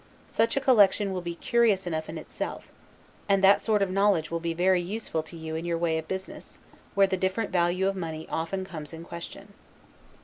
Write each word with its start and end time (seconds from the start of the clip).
Such 0.27 0.57
a 0.57 0.59
collection 0.59 1.13
will 1.13 1.21
be 1.21 1.35
curious 1.35 1.85
enough 1.85 2.09
in 2.09 2.17
itself; 2.17 2.63
and 3.29 3.43
that 3.43 3.61
sort 3.61 3.83
of 3.83 3.91
knowledge 3.91 4.31
will 4.31 4.39
be 4.39 4.55
very 4.55 4.81
useful 4.81 5.21
to 5.21 5.37
you 5.37 5.55
in 5.55 5.63
your 5.63 5.77
way 5.77 5.99
of 5.99 6.07
business, 6.07 6.57
where 6.95 7.05
the 7.05 7.17
different 7.17 7.51
value 7.51 7.87
of 7.87 7.95
money 7.95 8.27
often 8.31 8.65
comes 8.65 8.93
in 8.93 9.03
question. 9.05 9.53